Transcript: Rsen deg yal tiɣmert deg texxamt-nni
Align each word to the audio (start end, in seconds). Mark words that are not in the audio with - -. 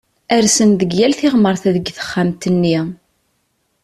Rsen 0.43 0.71
deg 0.79 0.91
yal 0.99 1.13
tiɣmert 1.19 1.63
deg 1.75 1.85
texxamt-nni 1.97 2.79